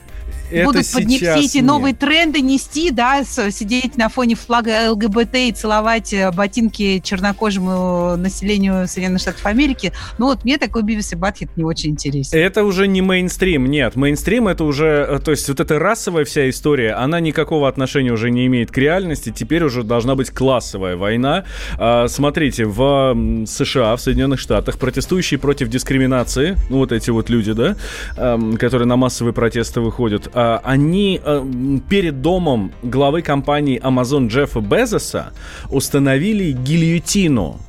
[0.51, 1.65] будут под них все эти нет.
[1.65, 8.87] новые тренды нести, да, сидеть на фоне флага ЛГБТ и целовать э, ботинки чернокожему населению
[8.87, 9.91] Соединенных Штатов Америки.
[10.17, 12.37] Ну вот мне такой Бивис и Батхет не очень интересен.
[12.37, 13.95] Это уже не мейнстрим, нет.
[13.95, 18.31] Мейнстрим это уже, э, то есть вот эта расовая вся история, она никакого отношения уже
[18.31, 19.33] не имеет к реальности.
[19.35, 21.45] Теперь уже должна быть классовая война.
[21.77, 27.53] А, Смотрите, в США, в Соединенных Штатах, протестующие против дискриминации, ну вот эти вот люди,
[27.53, 27.75] да,
[28.15, 35.31] которые на массовые протесты выходят, они эм, перед домом главы компании Amazon Джеффа Безоса
[35.69, 37.59] установили гильотину.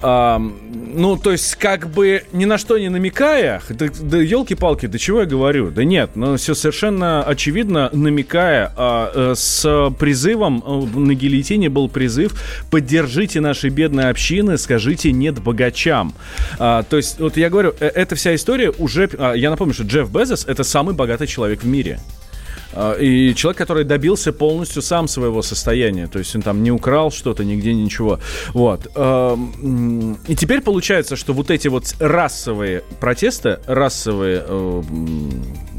[0.00, 4.98] А, ну, то есть, как бы ни на что не намекая, да, да елки-палки, да
[4.98, 5.70] чего я говорю?
[5.70, 11.88] Да нет, ну, все совершенно очевидно, намекая, а, э, с призывом, э, на гильотине был
[11.88, 12.40] призыв,
[12.70, 16.14] поддержите наши бедные общины, скажите нет богачам.
[16.58, 19.82] А, то есть, вот я говорю, э, эта вся история уже, а, я напомню, что
[19.82, 21.98] Джефф Безос это самый богатый человек в мире.
[22.80, 26.06] А, И человек, который добился полностью сам своего состояния.
[26.06, 28.20] То есть он там не украл что-то, нигде ничего.
[28.54, 28.86] Вот.
[28.94, 34.82] Эм, И теперь получается, что вот эти вот расовые протесты, расовые, э,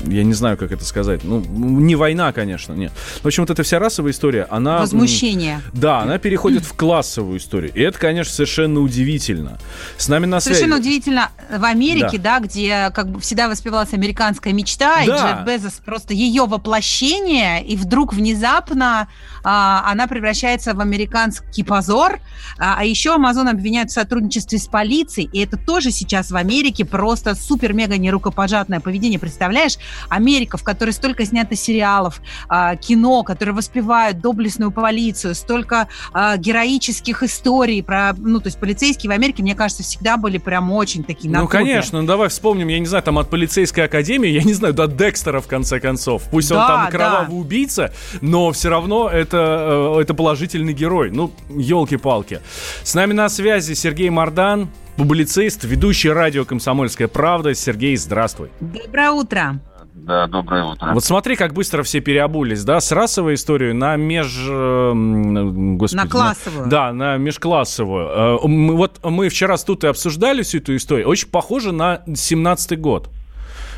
[0.05, 2.91] я не знаю, как это сказать, ну, не война, конечно, нет.
[3.21, 4.79] В общем, вот эта вся расовая история, она...
[4.79, 5.61] Возмущение.
[5.73, 7.71] Да, она переходит в классовую историю.
[7.73, 9.59] И это, конечно, совершенно удивительно.
[9.97, 10.55] С нами на связи...
[10.55, 12.39] Совершенно удивительно в Америке, да.
[12.39, 15.43] где как бы всегда воспевалась американская мечта, и Да.
[15.43, 19.07] Джефф Безос просто ее воплощение, и вдруг внезапно
[19.43, 22.19] а, она превращается в американский позор.
[22.57, 26.85] А, а еще Amazon обвиняют в сотрудничестве с полицией, и это тоже сейчас в Америке
[26.85, 29.19] просто супер-мега нерукопожатное поведение.
[29.19, 29.77] Представляешь,
[30.09, 37.23] Америка, в которой столько снято сериалов, а, кино, которые воспевают доблестную полицию, столько а, героических
[37.23, 41.31] историй про, ну, то есть полицейские в Америке, мне кажется, всегда были прям очень такие
[41.31, 44.53] на Ну, конечно, ну давай вспомним, я не знаю, там от полицейской академии, я не
[44.53, 46.23] знаю, до Декстера, в конце концов.
[46.31, 46.91] Пусть он Да, там да.
[46.91, 51.11] кровавый убийца, но все равно это, э, это положительный герой.
[51.11, 52.41] Ну, елки-палки.
[52.83, 57.53] С нами на связи Сергей Мардан, публицист, ведущий радио «Комсомольская правда».
[57.53, 58.49] Сергей, здравствуй.
[58.59, 59.59] Доброе утро.
[60.05, 60.91] Да, доброе утро.
[60.93, 64.33] Вот смотри, как быстро все переобулись, да, с расовой историей на меж...
[65.77, 66.67] Господи, На классовую.
[66.69, 68.07] да, на межклассовую.
[68.43, 71.07] Э, мы- Вот мы вчера с тут и обсуждали всю эту историю.
[71.07, 73.09] Очень похоже на 17-й год.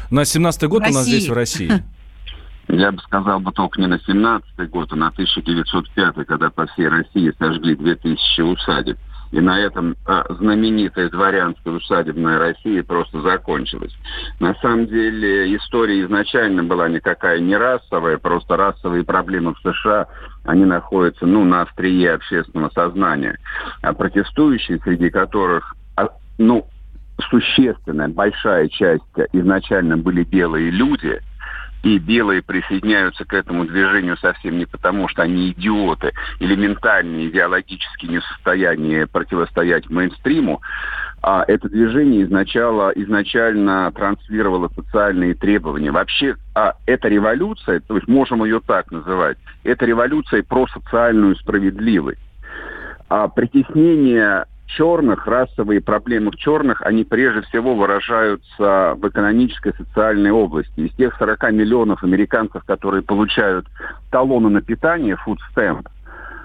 [0.10, 1.12] На 17-й год В у нас России.
[1.18, 1.84] здесь в России.
[2.68, 6.88] Я бы сказал бы только не на 17 год, а на 1905, когда по всей
[6.88, 8.98] России сожгли 2000 усадеб.
[9.32, 13.96] И на этом а, знаменитая дворянская усадебная Россия просто закончилась.
[14.40, 20.08] На самом деле история изначально была никакая не расовая, просто расовые проблемы в США,
[20.44, 23.38] они находятся ну, на острие общественного сознания.
[23.82, 26.68] А протестующие, среди которых а, ну,
[27.30, 31.22] существенная, большая часть изначально были белые люди,
[31.84, 38.06] и белые присоединяются к этому движению совсем не потому, что они идиоты или ментально идеологически
[38.06, 40.62] не противостоять мейнстриму,
[41.24, 45.92] а это движение изначально, изначально транслировало социальные требования.
[45.92, 52.22] Вообще, а, эта революция, то есть можем ее так называть, это революция про социальную справедливость.
[53.10, 60.80] А притеснение черных, расовые проблемы в черных, они прежде всего выражаются в экономической, социальной области.
[60.80, 63.68] Из тех 40 миллионов американцев, которые получают
[64.10, 65.88] талоны на питание, food stamp,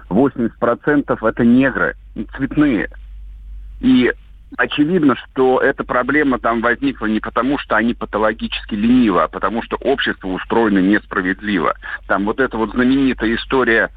[0.09, 1.95] 80% это негры,
[2.37, 2.89] цветные.
[3.81, 4.13] И
[4.57, 9.77] очевидно, что эта проблема там возникла не потому, что они патологически ленивы, а потому что
[9.77, 11.75] общество устроено несправедливо.
[12.07, 13.91] Там вот эта вот знаменитая история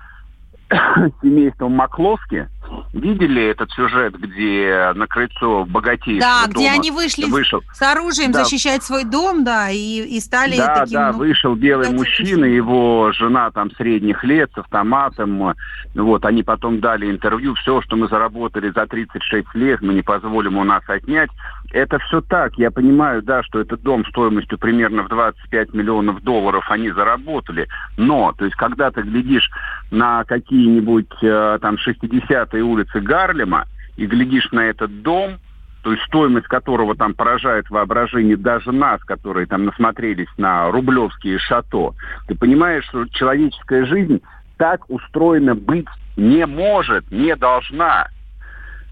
[1.22, 2.48] семейства Маклоски.
[2.94, 8.32] Видели этот сюжет, где на крыльцо богатеев Да, дома где они вышли вышел с оружием
[8.32, 8.44] Да.
[8.44, 10.94] защищать свой дом, да, и, и стали да, таким...
[10.94, 11.98] да, ну, вышел белый богатейшим.
[11.98, 15.56] мужчина, его жена там средних лет с автоматом.
[15.96, 20.58] Вот, они потом дали интервью, все, что мы заработали за 36 лет, мы не позволим
[20.58, 21.30] у нас отнять.
[21.72, 22.58] Это все так.
[22.58, 27.68] Я понимаю, да, что этот дом стоимостью примерно в 25 миллионов долларов они заработали.
[27.98, 29.50] Но, то есть, когда ты глядишь
[29.92, 33.66] на какие-нибудь э, там 60-е улицы Гарлема
[33.98, 35.40] и глядишь на этот дом,
[35.84, 41.94] то есть стоимость которого там поражает воображение даже нас, которые там насмотрелись на рублевские шато,
[42.28, 44.22] ты понимаешь, что человеческая жизнь
[44.58, 48.08] так устроена быть не может, не должна.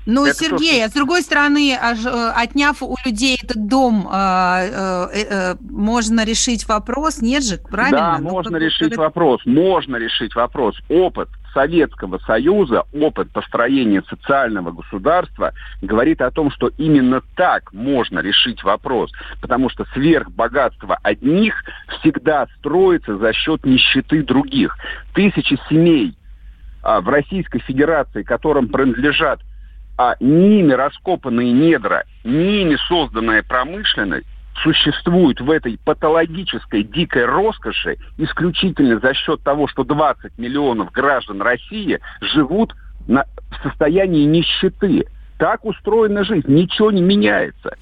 [0.08, 0.86] Ну, Сергей, то, что...
[0.86, 7.22] а с другой стороны, э, отняв у людей этот дом, э, э, можно решить вопрос,
[7.22, 7.98] нет же, правильно?
[7.98, 9.02] Да, ну, можно решить это...
[9.02, 10.76] вопрос, можно решить вопрос.
[10.88, 18.64] Опыт Советского Союза, опыт построения социального государства говорит о том, что именно так можно решить
[18.64, 21.56] вопрос, потому что сверхбогатство одних
[22.00, 24.78] всегда строится за счет нищеты других.
[25.14, 26.16] Тысячи семей
[26.82, 29.42] а, в Российской Федерации, которым принадлежат
[29.98, 34.28] а ними раскопанные недра, ними созданная промышленность
[34.64, 42.00] существует в этой патологической дикой роскоши исключительно за счет того, что 20 миллионов граждан России
[42.22, 42.76] живут
[43.08, 45.06] на, в состоянии нищеты.
[45.38, 47.78] Так устроена жизнь, ничего не меняется.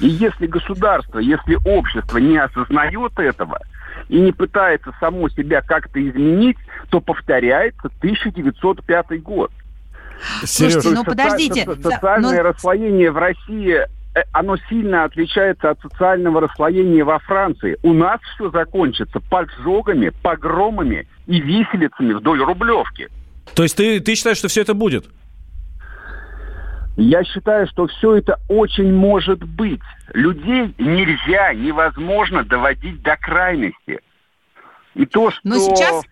[0.00, 3.60] И если государство, если общество не осознает этого
[4.08, 6.56] и не пытается само себя как-то изменить,
[6.90, 9.52] то повторяется 1905 год.
[10.44, 11.64] Слушайте, ну подождите.
[11.64, 12.48] Социальное но...
[12.50, 17.78] расслоение в России э, оно сильно отличается от социального расслоения во Франции.
[17.82, 23.08] У нас все закончится поджогами, погромами и виселицами вдоль Рублевки.
[23.54, 25.06] То есть ты, ты считаешь, что все это будет?
[27.00, 29.80] Я считаю, что все это очень может быть.
[30.14, 34.00] Людей нельзя, невозможно доводить до крайности.
[34.94, 35.40] И то, что...
[35.44, 36.04] Но сейчас...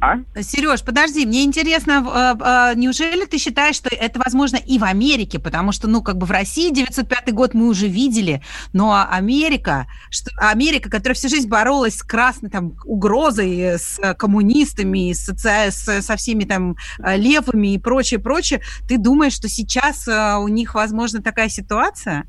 [0.00, 0.16] А?
[0.40, 5.38] Сереж, подожди, мне интересно, э, э, неужели ты считаешь, что это возможно и в Америке?
[5.38, 10.30] Потому что, ну, как бы в России 905 год мы уже видели, но Америка, что,
[10.38, 16.44] Америка, которая всю жизнь боролась с красной там угрозой, с коммунистами, с, с, со всеми
[16.44, 22.24] там э, левыми и прочее, прочее, ты думаешь, что сейчас у них возможна такая ситуация?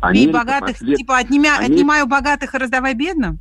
[0.00, 0.96] Америка богатых, послед...
[0.96, 1.72] типа, отнимя, Америка...
[1.72, 3.38] отнимаю богатых и раздавай бедным?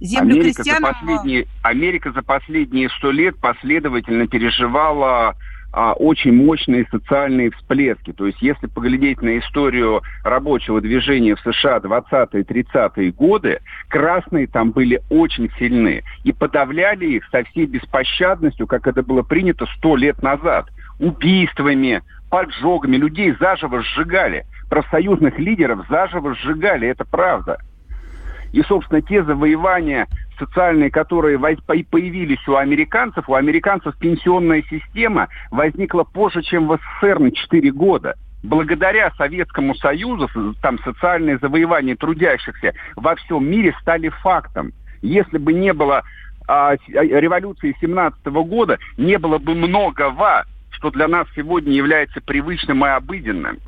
[0.00, 0.82] Землю Америка крестьянам...
[0.82, 5.36] За последние, Америка за последние сто лет последовательно переживала
[5.72, 8.12] а, очень мощные социальные всплески.
[8.12, 14.70] То есть если поглядеть на историю рабочего движения в США 20-е, 30-е годы, красные там
[14.70, 20.22] были очень сильны и подавляли их со всей беспощадностью, как это было принято сто лет
[20.22, 20.66] назад.
[20.98, 24.46] Убийствами, поджогами, людей заживо сжигали.
[24.70, 27.58] Профсоюзных лидеров заживо сжигали, это правда.
[28.56, 30.06] И, собственно, те завоевания
[30.38, 37.32] социальные, которые появились у американцев, у американцев пенсионная система возникла позже, чем в СССР на
[37.32, 38.14] 4 года.
[38.42, 44.72] Благодаря Советскому Союзу там социальные завоевания трудящихся во всем мире стали фактом.
[45.02, 46.02] Если бы не было
[46.48, 52.88] а, революции 17 года, не было бы многого что для нас сегодня является привычным и
[52.88, 53.58] обыденным.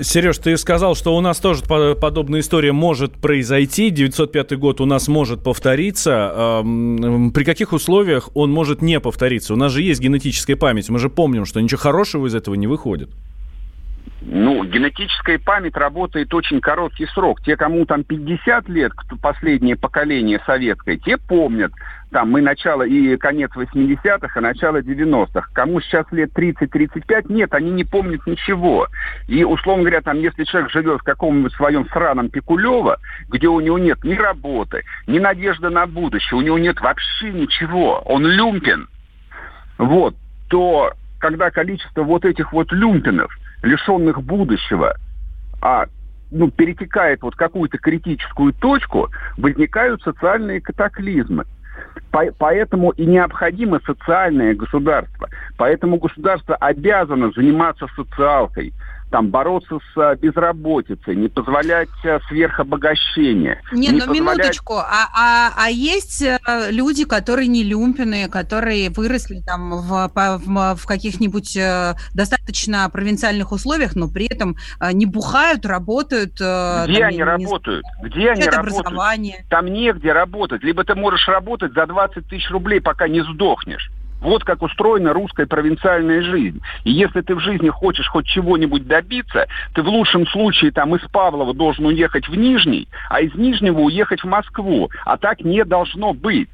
[0.00, 3.90] Сереж, ты сказал, что у нас тоже подобная история может произойти.
[3.90, 6.62] 905 год у нас может повториться.
[7.34, 9.54] При каких условиях он может не повториться?
[9.54, 10.88] У нас же есть генетическая память.
[10.88, 13.10] Мы же помним, что ничего хорошего из этого не выходит.
[14.20, 17.40] Ну, генетическая память работает очень короткий срок.
[17.42, 21.72] Те, кому там 50 лет, кто последнее поколение советское, те помнят,
[22.10, 25.48] там, мы начало и конец 80-х, и начало 90-х.
[25.52, 28.88] Кому сейчас лет 30-35, нет, они не помнят ничего.
[29.26, 33.78] И, условно говоря, там, если человек живет в каком-нибудь своем сраном Пикулево, где у него
[33.78, 38.88] нет ни работы, ни надежды на будущее, у него нет вообще ничего, он люмпен,
[39.76, 40.14] вот,
[40.48, 43.30] то когда количество вот этих вот люмпинов–
[43.62, 44.96] лишенных будущего,
[45.60, 45.86] а
[46.30, 51.44] ну, перетекает вот какую-то критическую точку, возникают социальные катаклизмы.
[52.38, 55.28] Поэтому и необходимо социальное государство.
[55.56, 58.72] Поэтому государство обязано заниматься социалкой,
[59.10, 63.62] там бороться с э, безработицей, не позволять э, сверхобогащения.
[63.72, 64.38] Не, не ну позволять...
[64.38, 66.38] минуточку, а, а, а есть э,
[66.70, 71.58] люди, которые не люмпины, которые выросли там в, в, в каких-нибудь
[72.14, 74.56] достаточно провинциальных условиях, но при этом
[74.92, 76.34] не бухают, работают.
[76.34, 77.84] Где там, они не, работают?
[78.02, 79.48] Где они работают?
[79.48, 80.62] Там негде работать.
[80.62, 83.90] Либо ты можешь работать за 20 тысяч рублей, пока не сдохнешь.
[84.20, 86.60] Вот как устроена русская провинциальная жизнь.
[86.84, 91.02] И если ты в жизни хочешь хоть чего-нибудь добиться, ты в лучшем случае там из
[91.10, 94.90] Павлова должен уехать в Нижний, а из Нижнего уехать в Москву.
[95.04, 96.48] А так не должно быть.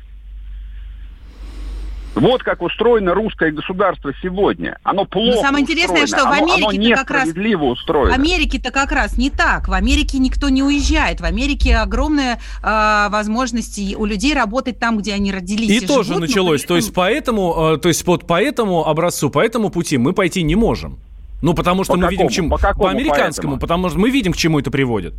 [2.14, 4.78] Вот как устроено русское государство сегодня.
[4.82, 6.36] Оно плохо Но самое интересное, устроено.
[6.36, 8.10] что в Америке как раз устроено.
[8.10, 9.68] В Америке-то как раз не так.
[9.68, 11.20] В Америке никто не уезжает.
[11.20, 15.68] В Америке огромная э, возможность у людей работать там, где они родились.
[15.68, 16.60] И, и тоже живут, началось.
[16.60, 16.68] Этом...
[16.68, 20.42] То есть поэтому, э, то есть вот по этому образцу, по этому пути мы пойти
[20.42, 20.98] не можем.
[21.42, 22.16] Ну, потому что по мы какому?
[22.16, 22.50] видим, к чему...
[22.50, 23.60] По, по американскому, поэтому?
[23.60, 25.14] потому что мы видим, к чему это приводит.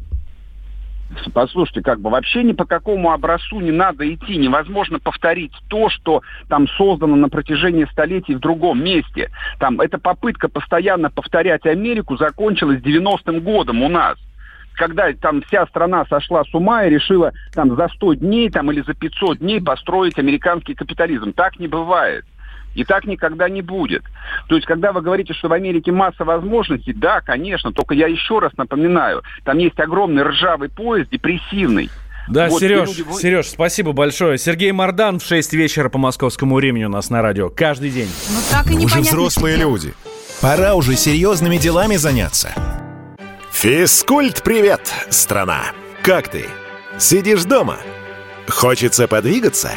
[1.34, 4.38] Послушайте, как бы вообще ни по какому образцу не надо идти.
[4.38, 9.30] Невозможно повторить то, что там создано на протяжении столетий в другом месте.
[9.60, 14.18] Там эта попытка постоянно повторять Америку закончилась 90-м годом у нас
[14.76, 18.82] когда там вся страна сошла с ума и решила там за 100 дней там, или
[18.82, 21.32] за 500 дней построить американский капитализм.
[21.32, 22.26] Так не бывает.
[22.76, 24.04] И так никогда не будет.
[24.48, 28.40] То есть, когда вы говорите, что в Америке масса возможностей, да, конечно, только я еще
[28.40, 31.90] раз напоминаю, там есть огромный ржавый поезд, депрессивный.
[32.28, 33.20] Да, вот Сереж, люди...
[33.20, 34.38] Сереж, спасибо большое.
[34.38, 37.50] Сергей Мардан в 6 вечера по московскому времени у нас на радио.
[37.50, 38.10] Каждый день.
[38.30, 39.94] Ну так и Уже взрослые люди.
[40.42, 42.52] Пора уже серьезными делами заняться.
[43.52, 45.62] Физкульт-привет, страна!
[46.02, 46.46] Как ты?
[46.98, 47.78] Сидишь дома?
[48.48, 49.72] Хочется подвигаться?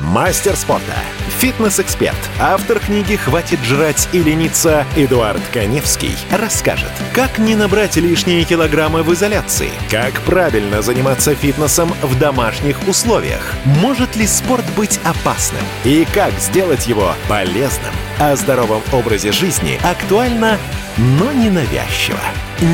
[0.00, 0.94] Мастер спорта,
[1.40, 9.02] фитнес-эксперт, автор книги «Хватит жрать и лениться» Эдуард Коневский расскажет, как не набрать лишние килограммы
[9.02, 16.06] в изоляции, как правильно заниматься фитнесом в домашних условиях, может ли спорт быть опасным и
[16.14, 17.92] как сделать его полезным.
[18.18, 20.56] О здоровом образе жизни актуально,
[20.96, 22.20] но не навязчиво.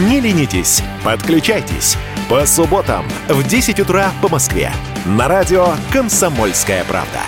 [0.09, 1.97] Не ленитесь, подключайтесь.
[2.29, 4.73] По субботам в 10 утра по Москве.
[5.07, 7.21] На радио «Комсомольская правда».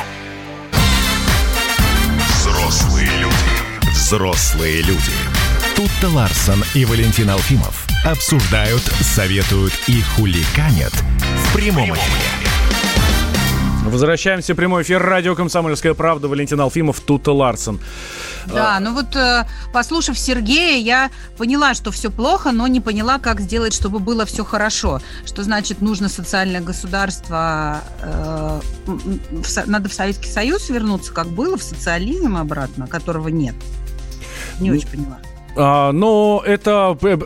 [2.29, 3.93] Взрослые люди.
[3.93, 5.13] Взрослые люди.
[5.77, 12.38] Тут-то Ларсон и Валентин Алфимов обсуждают, советуют и хуликанят в прямом эфире.
[13.89, 15.03] Возвращаемся в прямой эфир.
[15.03, 16.29] Радио «Комсомольская правда».
[16.29, 17.81] Валентин Алфимов, Тута Ларсон.
[18.47, 18.81] Да, а.
[18.81, 23.75] ну вот э, послушав Сергея, я поняла, что все плохо, но не поняла, как сделать,
[23.75, 25.01] чтобы было все хорошо.
[25.25, 28.61] Что значит, нужно социальное государство, э,
[29.67, 33.55] надо в Советский Союз вернуться, как было, в социализм обратно, которого нет.
[34.61, 35.19] Не ну, очень поняла.
[35.57, 37.19] А, но это э,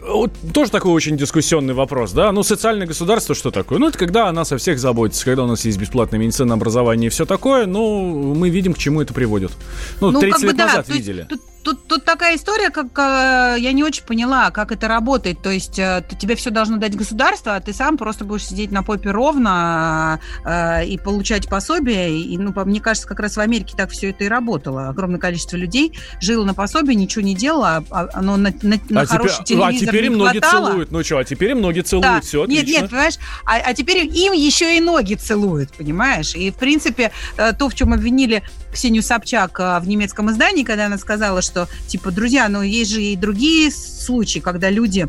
[0.52, 2.32] тоже такой очень дискуссионный вопрос, да?
[2.32, 3.78] Ну, социальное государство что такое?
[3.78, 7.10] Ну, это когда она со всех заботится, когда у нас есть бесплатное медицинное образование и
[7.10, 9.52] все такое, ну, мы видим, к чему это приводит.
[10.00, 11.26] Ну, ну 30 лет бы, назад да, видели.
[11.28, 15.42] Тут, Тут, тут такая история, как э, я не очень поняла, как это работает.
[15.42, 18.82] То есть э, тебе все должно дать государство, а ты сам просто будешь сидеть на
[18.82, 22.20] попе ровно э, и получать пособие.
[22.20, 24.88] И, ну, мне кажется, как раз в Америке так все это и работало.
[24.88, 29.00] Огромное количество людей жило на пособие, ничего не делало, а, а оно на, на, на
[29.02, 30.70] а хороший теперь, телевизор А теперь многие хватало.
[30.70, 30.90] целуют.
[30.90, 32.20] Ну что, а теперь многие целуют, да.
[32.20, 32.66] все отлично.
[32.66, 36.34] Нет, нет, понимаешь, а, а теперь им еще и ноги целуют, понимаешь?
[36.34, 38.42] И, в принципе, то, в чем обвинили
[38.72, 43.02] Ксению Собчак э, в немецком издании, когда она сказала, что, типа, друзья, но есть же
[43.02, 45.08] и другие случаи, когда люди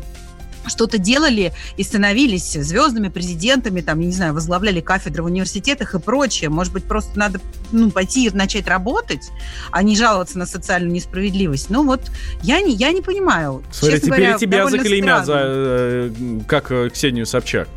[0.66, 5.98] что-то делали и становились звездными президентами, там, я не знаю, возглавляли кафедры в университетах и
[5.98, 6.50] прочее.
[6.50, 7.40] Может быть, просто надо
[7.72, 9.30] ну, пойти и начать работать,
[9.70, 11.70] а не жаловаться на социальную несправедливость.
[11.70, 12.00] Ну вот,
[12.42, 13.62] я не, я не понимаю.
[13.72, 16.10] Смотри, теперь говоря, тебя заклеймят за, э,
[16.46, 17.68] как э, Ксению Собчак.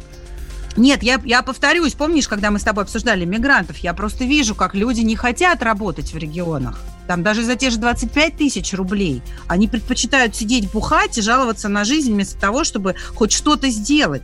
[0.78, 4.76] Нет, я, я повторюсь, помнишь, когда мы с тобой обсуждали мигрантов, я просто вижу, как
[4.76, 6.80] люди не хотят работать в регионах.
[7.08, 11.84] Там даже за те же 25 тысяч рублей они предпочитают сидеть бухать и жаловаться на
[11.84, 14.22] жизнь вместо того, чтобы хоть что-то сделать.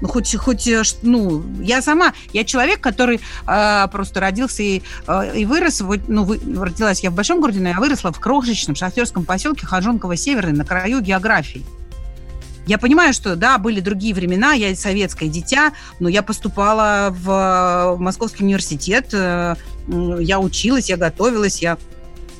[0.00, 5.38] Ну, хоть, хоть, э, ну, я сама, я человек, который э, просто родился и, э,
[5.38, 8.74] и вырос, вот, ну, вы, родилась я в большом городе, но я выросла в крошечном
[8.74, 11.64] шахтерском поселке Хажонково-Северный на краю географии.
[12.66, 18.44] Я понимаю, что, да, были другие времена, я советское дитя, но я поступала в Московский
[18.44, 19.54] университет, э,
[19.86, 21.76] я училась, я готовилась, я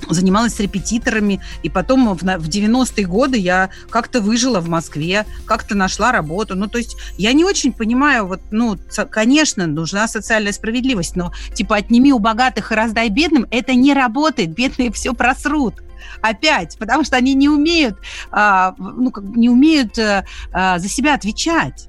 [0.09, 6.13] занималась с репетиторами, и потом в 90-е годы я как-то выжила в Москве, как-то нашла
[6.13, 6.55] работу.
[6.55, 8.77] Ну, то есть я не очень понимаю, вот, ну,
[9.11, 14.51] конечно, нужна социальная справедливость, но типа отними у богатых и раздай бедным, это не работает,
[14.51, 15.84] бедные все просрут
[16.21, 17.99] опять, потому что они не умеют,
[18.31, 21.89] а, ну, как, не умеют а, за себя отвечать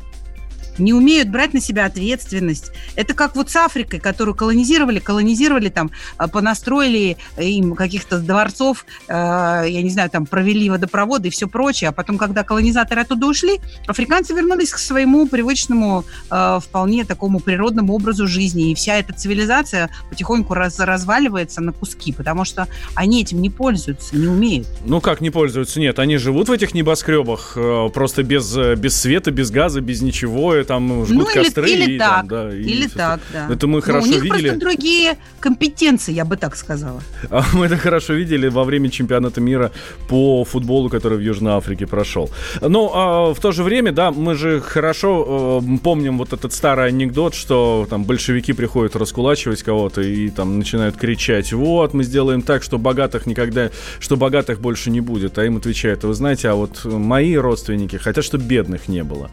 [0.77, 2.71] не умеют брать на себя ответственность.
[2.95, 9.13] Это как вот с Африкой, которую колонизировали, колонизировали там, а, понастроили им каких-то дворцов, э,
[9.13, 13.59] я не знаю, там провели водопроводы и все прочее, а потом, когда колонизаторы оттуда ушли,
[13.87, 19.89] африканцы вернулись к своему привычному, э, вполне такому природному образу жизни, и вся эта цивилизация
[20.09, 24.67] потихоньку раз, разваливается на куски, потому что они этим не пользуются, не умеют.
[24.85, 25.79] Ну как не пользуются?
[25.79, 30.53] Нет, они живут в этих небоскребах э, просто без, без света, без газа, без ничего,
[30.65, 31.69] там жгут ну, костры.
[31.69, 33.47] Или и, так, там, да, и, или так, да.
[33.49, 34.49] Это мы хорошо ну, у них видели.
[34.49, 37.01] просто другие компетенции, я бы так сказала.
[37.29, 39.71] А мы это хорошо видели во время чемпионата мира
[40.09, 42.29] по футболу, который в Южной Африке прошел.
[42.61, 46.87] Но а, в то же время, да, мы же хорошо а, помним вот этот старый
[46.87, 52.63] анекдот, что там большевики приходят раскулачивать кого-то и там начинают кричать, вот, мы сделаем так,
[52.63, 55.37] что богатых никогда, что богатых больше не будет.
[55.37, 59.29] А им отвечают, вы знаете, а вот мои родственники хотят, чтобы бедных не было.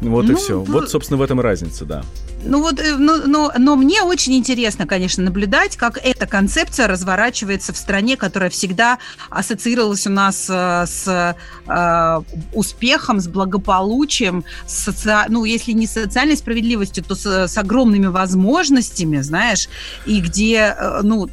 [0.00, 0.60] Вот Ну, и все.
[0.60, 2.02] Вот, собственно, в этом разница, да.
[2.44, 7.72] Ну вот, э, ну, но, но мне очень интересно, конечно, наблюдать, как эта концепция разворачивается
[7.72, 11.34] в стране, которая всегда ассоциировалась у нас э, с
[11.66, 12.20] э,
[12.54, 18.06] успехом, с благополучием, с соци- ну, если не с социальной справедливостью, то с, с огромными
[18.06, 19.68] возможностями, знаешь,
[20.06, 21.28] и где, э, ну,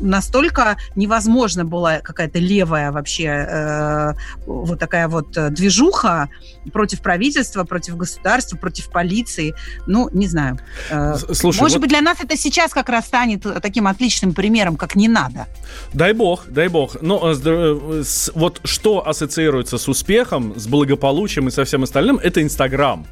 [0.00, 4.12] настолько невозможно была какая-то левая вообще э,
[4.46, 6.28] вот такая вот движуха
[6.72, 9.54] против правительства, против государства, против полиции.
[9.86, 10.58] Ну, не знаю.
[10.90, 14.34] Э, Слушай, Может вот быть, для нас это сейчас как раз станет э, таким отличным
[14.34, 15.46] примером, как не надо.
[15.92, 17.00] дай бог, дай бог.
[17.02, 22.18] Но с др- э, вот что ассоциируется с успехом, с благополучием и со всем остальным,
[22.18, 23.06] это Инстаграм.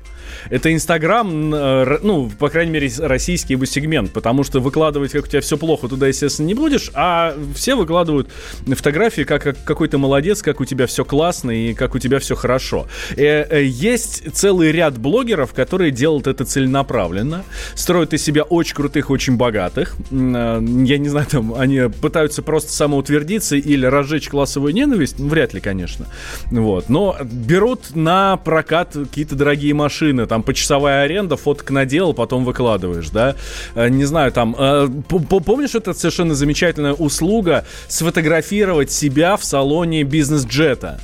[0.49, 5.27] Это Инстаграм, э, ну, по крайней мере, российский его сегмент, потому что выкладывать, как у
[5.27, 8.29] тебя все плохо, туда, естественно, не будешь, а все выкладывают
[8.67, 12.19] фотографии, как, как какой ты молодец, как у тебя все классно и как у тебя
[12.19, 12.87] все хорошо.
[13.17, 19.11] Э, э, Есть целый ряд блогеров, которые делают это целенаправленно, строят из себя очень крутых,
[19.11, 19.97] очень богатых.
[20.11, 25.61] Я не знаю, там они пытаются просто самоутвердиться или разжечь классовую ненависть, ну, вряд ли,
[25.61, 26.07] конечно.
[26.51, 26.89] Вот.
[26.89, 33.35] Но берут на прокат какие-то дорогие машины, там почасовая аренда, фоток наделал, потом выкладываешь, да.
[33.75, 34.89] Э, Не знаю, там, э,
[35.45, 41.01] помнишь, это совершенно замечательная услуга сфотографировать себя в салоне бизнес-джета?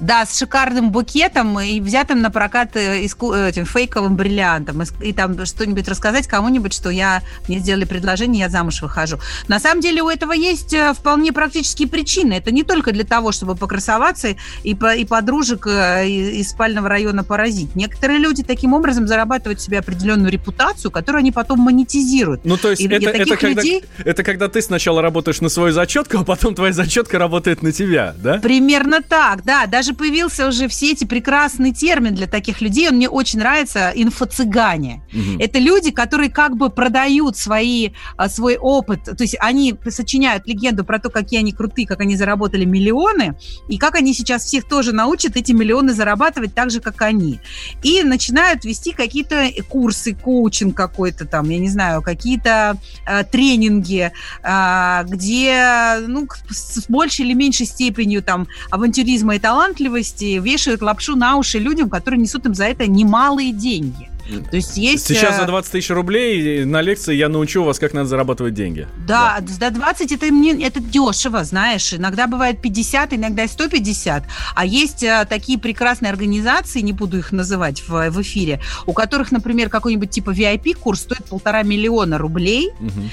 [0.00, 4.82] Да, с шикарным букетом и взятым на прокат э, этим фейковым бриллиантом.
[4.82, 9.18] И, И там что-нибудь рассказать кому-нибудь, что я мне сделали предложение, я замуж выхожу.
[9.48, 12.34] На самом деле у этого есть э, вполне практические причины.
[12.34, 16.88] Это не только для того, чтобы покрасоваться и, по- и подружек э, и- из спального
[16.88, 17.74] района поразить.
[17.74, 22.44] Некоторые люди таким образом зарабатывают себе определенную репутацию, которую они потом монетизируют.
[22.44, 25.40] Ну, то есть И- и это, это, таких когда, людей- это когда ты сначала работаешь
[25.40, 28.38] на свою зачетку, а потом твоя зачетка работает на тебя, да?
[28.38, 29.66] Примерно так, да.
[29.66, 32.88] Даже появился уже в сети прекрасный термин для таких людей.
[32.88, 35.02] Он мне очень нравится– инфо-цыгане.
[35.12, 35.38] Мгм.
[35.38, 39.04] Это люди, которые как бы продают свои, а, свой опыт.
[39.04, 43.36] То есть они сочиняют легенду про то, какие они крутые, как они заработали миллионы,
[43.68, 47.40] и как они сейчас всех тоже научат эти миллионы зарабатывать так же, как они.
[47.82, 54.12] И начинают вести какие-то курсы, коучинг какой-то там, я не знаю, какие-то э, тренинги,
[54.42, 59.38] а, где ну, с большей или меньшей степенью там авантюризма и
[59.76, 64.10] талантливости вешают лапшу на уши людям, которые несут им за это немалые деньги.
[64.50, 65.06] То есть есть...
[65.06, 68.88] Сейчас э, за 20 тысяч рублей на лекции я научу вас, как надо зарабатывать деньги.
[69.06, 71.94] Да, до 20 это мне это дешево, знаешь.
[71.94, 74.24] Иногда бывает 50, иногда и 150.
[74.54, 79.30] А есть а, такие прекрасные организации, не буду их называть в, в эфире, у которых,
[79.30, 82.72] например, какой-нибудь типа VIP-курс стоит полтора миллиона рублей.
[82.80, 83.10] Мгм.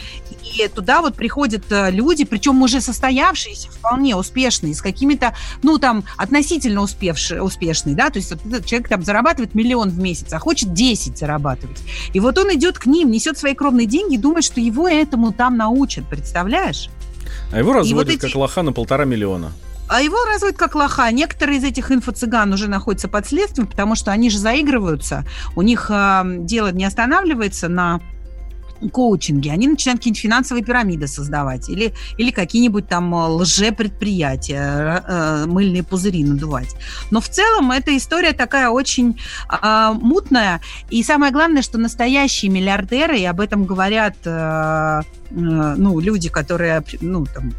[0.56, 6.04] И туда вот приходят э, люди, причем уже состоявшиеся, вполне успешные, с какими-то, ну, там,
[6.18, 10.40] относительно успевшие, успешные, да, то есть вот этот человек там зарабатывает миллион в месяц, а
[10.40, 11.80] хочет 10 зарабатывать.
[12.14, 15.32] И вот он идет к ним, несет свои кровные деньги и думает, что его этому
[15.32, 16.90] там научат, представляешь?
[17.52, 19.52] А его разводят эти- как лоха на полтора миллиона.
[19.90, 21.12] А его разводят как лоха.
[21.12, 25.26] Некоторые из этих инфо-цыган уже находятся под следствием, потому что они же заигрываются.
[25.56, 28.00] У них э, дело не останавливается на
[28.90, 35.84] коучинге, они начинают какие-нибудь финансовые пирамиды создавать или, или какие-нибудь там э, лже-предприятия, э, мыльные
[35.84, 36.76] пузыри надувать.
[37.12, 39.20] Но в целом эта история такая очень
[39.50, 40.62] э, мутная.
[40.90, 45.02] И самое главное, что настоящие миллиардеры, и об этом говорят э, э,
[45.32, 47.54] ну, люди, которые ну, там,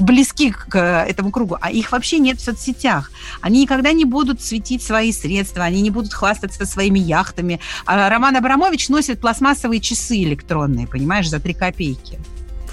[0.00, 3.10] близки к этому кругу, а их вообще нет в соцсетях.
[3.40, 7.60] Они никогда не будут светить свои средства, они не будут хвастаться своими яхтами.
[7.84, 12.18] А Роман Абрамович носит пластмассовые часы электронные, понимаешь, за 3 копейки.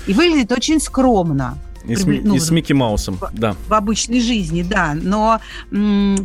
[0.08, 1.58] И выглядит очень скромно.
[1.86, 3.56] И с, ну, и с Микки Маусом, да.
[3.68, 4.94] в обычной жизни, да.
[4.94, 5.40] Но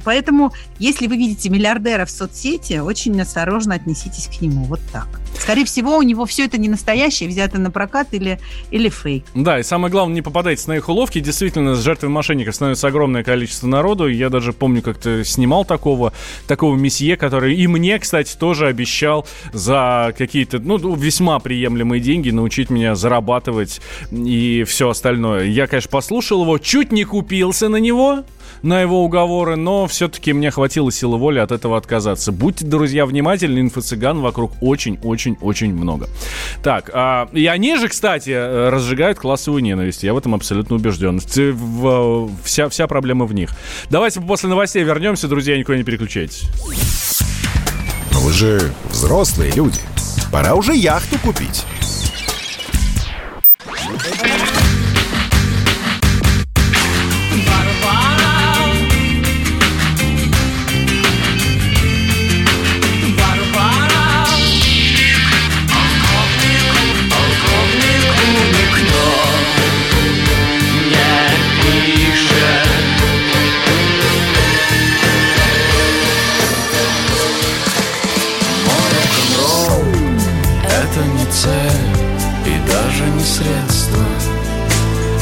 [0.04, 4.64] поэтому, если вы видите миллиардера в соцсети, очень осторожно отнеситесь к нему.
[4.64, 5.08] Вот так.
[5.38, 8.38] Скорее всего, у него все это не настоящее, взято на прокат или,
[8.70, 9.24] или фейк.
[9.34, 11.20] Да, и самое главное, не попадайте на их уловки.
[11.20, 14.08] Действительно, с жертвой мошенников становится огромное количество народу.
[14.08, 16.12] Я даже помню, как ты снимал такого,
[16.46, 22.70] такого месье, который и мне, кстати, тоже обещал за какие-то, ну, весьма приемлемые деньги научить
[22.70, 23.80] меня зарабатывать
[24.10, 25.47] и все остальное.
[25.48, 28.24] Я, конечно, послушал его, чуть не купился на него,
[28.62, 32.32] на его уговоры, но все-таки мне хватило силы воли от этого отказаться.
[32.32, 36.08] Будьте, друзья, внимательны, инфо-цыган вокруг очень-очень-очень много.
[36.62, 40.02] Так, а, и они же, кстати, э, разжигают классовую ненависть.
[40.02, 41.20] Я в этом абсолютно убежден.
[42.44, 43.50] Вся, вся проблема в них.
[43.90, 46.44] Давайте после новостей вернемся, друзья, никуда не переключайтесь.
[48.12, 49.78] Но вы же взрослые люди.
[50.32, 51.64] Пора уже яхту купить.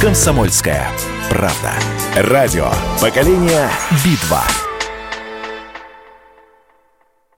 [0.06, 0.88] Комсомольская
[1.28, 1.72] правда.
[2.14, 2.70] Радио.
[3.00, 3.68] Поколение
[4.04, 4.44] Битва.